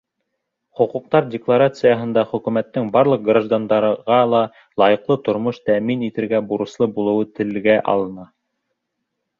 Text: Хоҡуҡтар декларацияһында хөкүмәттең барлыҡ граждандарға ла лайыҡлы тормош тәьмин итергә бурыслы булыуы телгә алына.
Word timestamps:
Хоҡуҡтар 0.77 1.27
декларацияһында 1.33 2.23
хөкүмәттең 2.31 2.89
барлыҡ 2.97 3.23
граждандарға 3.29 4.19
ла 4.33 4.41
лайыҡлы 4.85 5.21
тормош 5.29 5.61
тәьмин 5.73 6.09
итергә 6.11 6.43
бурыслы 6.51 6.93
булыуы 6.99 7.33
телгә 7.41 7.79
алына. 7.97 8.31